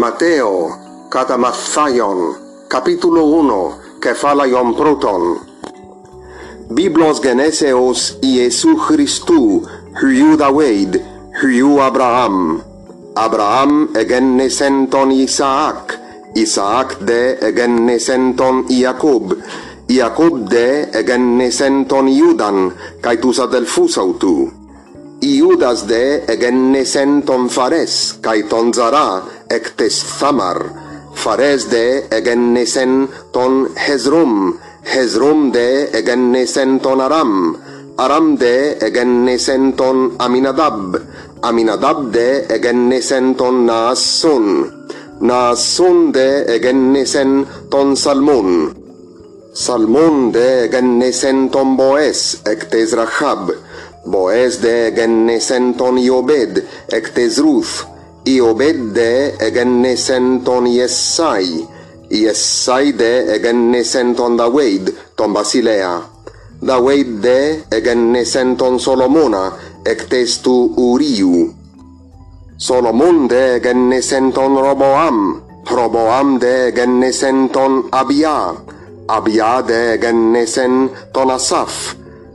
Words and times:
Mateo, 0.00 0.72
cata 1.12 1.36
Mathaion, 1.36 2.32
capitulo 2.72 3.20
1, 3.36 4.00
cefalaion 4.00 4.72
proton. 4.72 5.36
Biblos 6.72 7.20
geneseos 7.20 8.16
Iesu 8.24 8.80
Christou, 8.80 9.60
hyuda 10.00 10.48
Wade, 10.48 11.04
hyu 11.42 11.76
Abraham. 11.84 12.62
Abraham 13.14 13.92
egenne 13.92 14.48
senton 14.48 15.12
Isaac, 15.12 15.98
Isaac 16.34 16.96
de 17.04 17.36
egenne 17.50 17.98
senton 18.00 18.64
Iacob, 18.72 19.36
Iacob 19.92 20.48
de 20.48 20.88
egenne 20.96 21.50
senton 21.52 22.08
Iudan, 22.08 22.72
caetus 23.04 23.36
adelfus 23.44 23.98
autu. 24.00 24.48
Iudas 25.20 25.84
de 25.84 26.24
egenne 26.24 26.86
senton 26.88 27.50
Fares, 27.52 28.16
caeton 28.24 28.72
Zara, 28.72 29.39
εκτεσθάμαρ 29.56 30.56
φαρές 31.12 31.64
δε 31.64 32.00
εγέννησεν 32.08 33.08
τον 33.30 33.70
χεζρούμ, 33.86 34.52
χεζρούμ 34.84 35.50
δε 35.50 35.82
εγέννησεν 35.90 36.80
τον 36.80 37.00
αραμ, 37.00 37.54
αραμ 37.94 38.36
δε 38.36 38.70
εγέννησεν 38.78 39.74
τον 39.74 40.12
αμιναδάμπ, 40.16 40.94
αμιναδάμπ 41.40 42.12
δε 42.12 42.38
εγέννησεν 42.46 43.34
τον 43.34 43.64
ναασούν, 43.64 44.72
ναασούν 45.18 46.12
δε 46.12 46.40
εγέννησεν 46.40 47.46
τον 47.68 47.96
σαλμούν. 47.96 48.74
Σαλμούν 49.52 50.30
δε 50.32 50.60
εγέννησεν 50.62 51.50
τον 51.50 51.74
Μποές 51.74 52.38
εκ 52.42 52.64
της 52.64 52.92
Ραχάμπ, 52.92 53.48
Μποές 54.04 54.58
δε 54.58 54.84
εγέννησεν 54.84 55.76
τον 55.76 55.96
Ιωμπέδ 55.96 56.56
εκ 56.86 57.10
της 57.10 57.38
Ρούθ, 57.38 57.84
io 58.24 58.50
iobedde 58.50 59.36
egenne 59.40 59.96
senton 59.96 60.66
iessai, 60.66 61.66
iessaide 62.10 63.32
egenne 63.32 63.82
senton 63.84 64.36
Daweid, 64.36 64.90
ton 65.16 65.32
Basilea. 65.32 66.00
Daweide 66.60 67.64
egenne 67.72 68.24
senton 68.24 68.78
Solomona, 68.78 69.52
ectestu 69.84 70.74
Uriu. 70.76 71.48
Solomonde 72.58 73.54
egenne 73.56 74.02
senton 74.02 74.58
Roboam, 74.58 75.40
Roboamde 75.70 76.66
egenne 76.68 77.12
senton 77.12 77.86
Abia, 77.90 78.52
Abiade 79.08 79.94
egenne 79.94 80.44
senton 80.46 81.30
Asaf, 81.30 81.94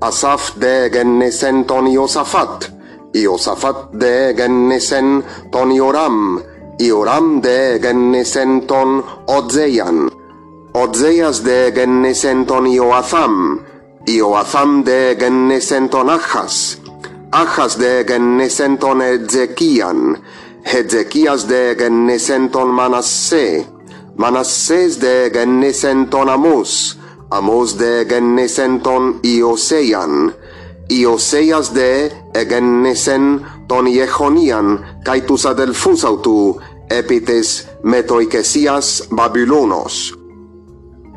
Asaf 0.00 0.54
de 0.56 0.86
egenne 0.86 1.30
senton 1.30 1.86
Iosafat, 1.92 2.75
Iosafat 3.16 3.92
de 4.00 4.10
egennesen 4.30 5.22
ton 5.52 5.70
Ioram, 5.72 6.40
Ioram 6.78 7.40
de 7.40 7.56
egennesen 7.76 8.66
ton 8.68 9.02
Odzeian, 9.26 10.10
Odzeias 10.74 11.40
de 11.44 11.66
egennesen 11.70 12.44
ton 12.46 12.66
Ioatham, 12.66 13.60
Ioatham 14.06 14.82
de 14.84 14.98
egennesen 15.14 15.88
ton 15.88 16.10
Achas, 16.10 16.78
Achas 17.32 17.78
de 17.80 18.00
egennesen 18.00 18.76
ton 18.78 19.00
Ezekian, 19.00 20.18
Ezekias 20.64 21.48
de 21.48 21.70
egennesen 21.70 22.50
ton 22.50 22.68
Manasse, 22.68 23.66
Manasses 24.16 25.00
de 25.00 25.26
egennesen 25.26 26.06
ton 26.08 26.28
Amos, 26.28 26.96
Ιωσέιας 30.86 31.70
δε 31.72 32.08
εγέννησεν 32.30 33.44
τον 33.66 33.86
Ιεχονίαν 33.86 34.84
καί 35.02 35.20
τους 35.20 35.44
αυτού 35.44 36.56
επί 36.86 37.20
της 37.20 37.66
μετοικεσίας 37.80 39.06
Μπαμπυλούνος. 39.10 40.14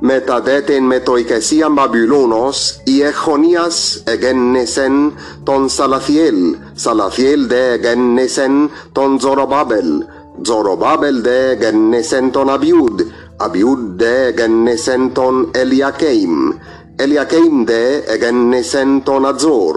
Μετά 0.00 0.40
δε 0.40 0.60
την 0.60 0.84
μετοικεσία 0.84 1.68
Μπαμπυλούνος, 1.68 2.80
Ιεχονίας 2.84 4.02
εγέννησεν 4.06 5.12
τον 5.42 5.68
Σαλαθιέλ, 5.68 6.56
Σαλαθιέλ 6.74 7.46
δε 7.46 7.72
εγέννησεν 7.72 8.70
τον 8.92 9.20
Ζωροβάβελ, 9.20 10.04
Ζωροβάβελ 10.42 11.22
δε 11.22 11.50
εγέννησεν 11.50 12.30
τον 12.30 12.50
Αβιούδ, 12.50 13.00
Αβιούδ 13.36 13.78
δε 13.96 14.26
εγέννησεν 14.26 15.12
τον 15.12 15.50
Ελιακέιμ, 15.54 16.52
Eliakeim 17.00 17.64
de 17.64 18.04
egennesen 18.12 19.00
ton 19.02 19.24
Azor, 19.24 19.76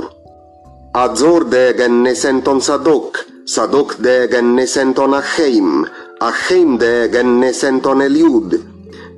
Azor 0.92 1.46
de 1.48 1.62
egennesen 1.72 2.42
ton 2.44 2.60
Sadok, 2.60 3.22
Sadok 3.46 3.94
de 4.04 4.16
egennesen 4.26 4.92
ton 4.94 5.14
Acheim, 5.14 5.86
Acheim 6.20 6.76
de 6.78 6.90
egennesen 7.06 7.80
ton 7.80 8.02
Eliud, 8.02 8.58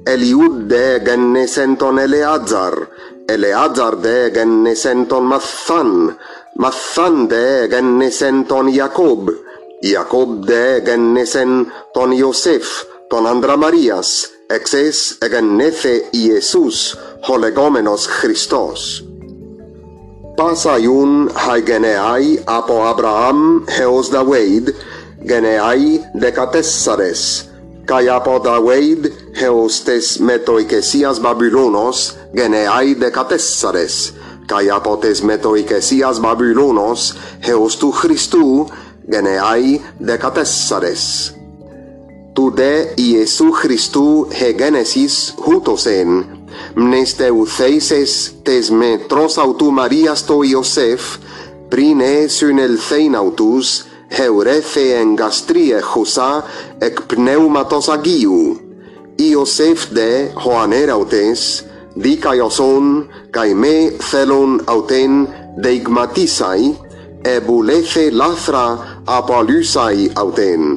Eliud 0.05 0.67
de 0.69 0.83
egennesen 0.99 1.75
ton 1.81 1.97
Eleazar, 1.97 2.77
Eleazar 3.25 3.97
de 4.05 4.13
egennesen 4.27 5.07
ton 5.09 5.25
Mathan, 5.25 6.13
Mathan 6.61 7.27
de 7.27 7.43
egennesen 7.63 8.45
ton 8.45 8.69
Jacob, 8.69 9.33
Jacob 9.81 10.45
de 10.45 10.61
egennesen 10.75 11.71
ton 11.93 12.13
Yosef, 12.13 12.85
ton 13.09 13.25
Andramarias, 13.25 14.29
exes 14.49 15.17
egennethe 15.25 16.09
Iesus, 16.13 16.93
holegomenos 17.27 18.07
Christos. 18.07 19.03
Pasaiun 20.37 21.29
hai 21.33 21.61
geneai 21.61 22.37
apo 22.45 22.83
Abraham 22.83 23.65
heos 23.65 24.11
Dawid, 24.11 24.75
geneai 25.25 26.03
decatessares, 26.13 27.49
kai 27.87 28.09
apo 28.09 28.37
Dawid 28.39 29.09
heos 29.41 29.81
tes 29.81 30.19
metoikesias 30.19 31.19
Babylonos, 31.19 32.13
geneai 32.35 32.93
decatessares, 32.93 34.13
kai 34.45 34.69
apo 34.69 34.97
tes 34.97 35.23
metoikesias 35.23 36.19
Babylonos, 36.19 37.15
heos 37.41 37.79
tu 37.79 37.91
Christu, 37.91 38.69
geneai 39.09 39.81
decatessares. 39.97 41.33
Tu 42.35 42.51
de 42.51 42.93
Iesu 42.99 43.55
Christu 43.55 44.27
he 44.29 44.51
genesis 44.53 45.31
hutosen, 45.39 46.19
mneste 46.19 46.34
μνες 46.75 47.15
θέσες 47.45 48.33
τες 48.41 48.69
με 48.69 48.99
τρός 49.07 49.37
αυτού 49.37 49.71
Μαρίας 49.71 50.25
το 50.25 50.41
Ιωσεφ, 50.41 51.01
πριν 51.67 51.99
έσουν 51.99 52.57
ελθέιν 52.57 53.15
αυτούς, 53.15 53.85
χεουρέθε 54.13 54.99
εγκαστρί 55.01 55.71
εχουσά 55.71 56.43
εκ 56.77 57.01
πνεύματος 57.01 57.89
Αγίου. 57.89 58.59
Ιωσεφ 59.15 59.87
δε 59.91 60.23
ο 60.45 60.57
ανέραυτες, 60.57 61.65
δίκαι 61.93 62.41
ως 62.43 62.59
όν, 62.59 63.07
καί 63.29 63.53
με 63.53 63.95
θέλων 63.99 64.61
αυτέν 64.65 65.27
δεγματίσαι, 65.57 66.75
εμπουλέθε 67.21 68.09
λάθρα 68.09 68.99
απολύσαι 69.03 70.11
αυτέν. 70.13 70.74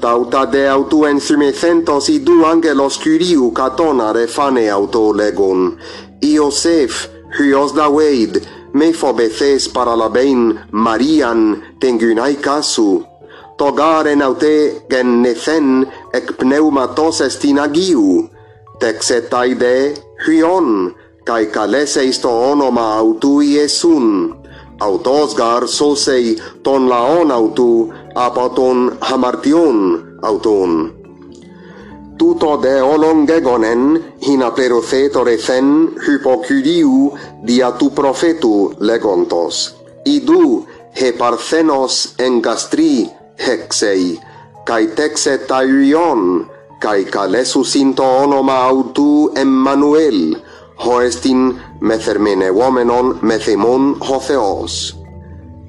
Daude 0.00 0.68
autuen 0.70 1.20
simisentos 1.20 2.08
idu 2.08 2.44
angelos 2.46 2.98
Kyriou 3.02 3.50
katona 3.50 4.12
refane 4.12 4.70
autolegon. 4.70 5.74
Iosef, 6.22 7.08
Hyos 7.38 7.74
Daweid, 7.74 8.38
Mefobeces 8.72 9.68
paralabein 9.68 10.60
Marian 10.70 11.62
tengunai 11.80 12.36
kasu. 12.36 13.02
Togaren 13.58 14.22
aute 14.22 14.86
gennethen 14.90 15.86
ek 16.14 16.36
pneumatos 16.38 17.18
estinagiu. 17.26 18.28
Texetaide 18.78 19.98
hyon, 20.26 20.94
kai 21.26 21.46
kaleseis 21.50 22.22
to 22.22 22.30
onoma 22.30 22.92
autui 23.00 23.56
esun. 23.58 24.36
Autosgar 24.78 25.66
sosei 25.66 26.36
ton 26.62 26.86
laon 26.86 27.32
autu, 27.34 27.90
από 28.26 28.50
των 28.54 28.96
αμαρτιών 28.98 30.04
αυτών. 30.20 30.92
Τούτο 32.16 32.56
δε 32.60 32.80
όλων 32.80 33.24
γέγονεν 33.24 34.02
είναι 34.18 34.44
απεροθέτορεθεν 34.44 35.64
χυποκυρίου 36.04 37.12
δια 37.44 37.72
του 37.72 37.90
προφέτου 37.94 38.72
λέγοντος. 38.78 39.74
Ιδού 40.02 40.64
επαρθένος 40.92 42.12
εγκαστρί 42.16 43.10
εξέι, 43.34 44.18
καί 44.64 44.86
τέξε 44.86 45.40
τα 45.46 45.62
ιριόν, 45.62 46.50
καί 46.78 47.02
καλέσου 47.02 47.64
συν 47.64 47.94
το 47.94 48.02
όνομα 48.22 48.54
αυτού 48.54 49.30
Εμμανουέλ, 49.32 50.36
χωρίς 50.76 51.20
την 51.20 51.54
μεθερμενευόμενον 51.78 53.16
μεθεμόν 53.20 53.98
ο 54.14 54.20
Θεός. 54.20 54.97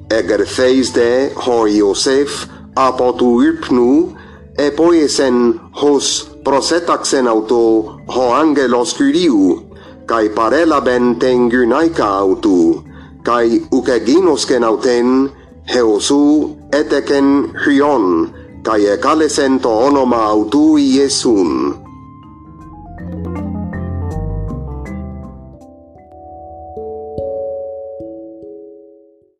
Egertheisde 0.09 1.31
hor 1.45 1.67
Iosef 1.69 2.47
apotu 2.75 3.41
yrpnu 3.45 4.15
e 4.57 4.69
poiesen 4.71 5.59
hos 5.81 6.07
prosetaxen 6.43 7.27
auto 7.27 7.63
ho 8.13 8.25
angelos 8.33 8.93
kyriu 8.97 9.61
kai 10.09 10.29
parelaben 10.37 11.19
ten 11.21 11.49
gynaika 11.51 12.07
autu 12.23 12.81
kai 13.27 13.61
ukeginos 13.77 14.45
ken 14.49 14.63
auten 14.63 15.29
heosu 15.73 16.23
eteken 16.79 17.27
hyon 17.63 18.05
kai 18.65 18.81
ekalesen 18.95 19.59
to 19.63 19.69
onoma 19.87 20.21
autu 20.33 20.63
iesun 20.77 21.51